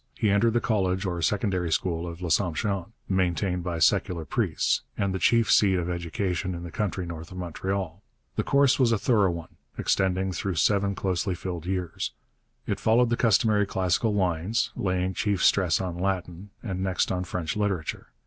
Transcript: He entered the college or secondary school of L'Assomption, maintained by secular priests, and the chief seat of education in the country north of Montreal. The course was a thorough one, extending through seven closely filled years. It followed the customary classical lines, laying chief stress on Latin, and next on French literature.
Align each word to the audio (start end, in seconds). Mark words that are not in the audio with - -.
He 0.17 0.31
entered 0.31 0.53
the 0.53 0.59
college 0.59 1.05
or 1.05 1.21
secondary 1.21 1.71
school 1.71 2.07
of 2.07 2.23
L'Assomption, 2.23 2.85
maintained 3.07 3.63
by 3.63 3.77
secular 3.77 4.25
priests, 4.25 4.81
and 4.97 5.13
the 5.13 5.19
chief 5.19 5.51
seat 5.51 5.75
of 5.75 5.91
education 5.91 6.55
in 6.55 6.63
the 6.63 6.71
country 6.71 7.05
north 7.05 7.31
of 7.31 7.37
Montreal. 7.37 8.01
The 8.35 8.41
course 8.43 8.79
was 8.79 8.91
a 8.91 8.97
thorough 8.97 9.29
one, 9.29 9.57
extending 9.77 10.31
through 10.31 10.55
seven 10.55 10.95
closely 10.95 11.35
filled 11.35 11.67
years. 11.67 12.13
It 12.65 12.79
followed 12.79 13.11
the 13.11 13.15
customary 13.15 13.67
classical 13.67 14.11
lines, 14.15 14.71
laying 14.75 15.13
chief 15.13 15.43
stress 15.43 15.79
on 15.79 15.99
Latin, 15.99 16.49
and 16.63 16.81
next 16.81 17.11
on 17.11 17.23
French 17.23 17.55
literature. 17.55 18.07